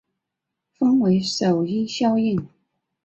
[0.79, 2.49] 分为首因效应。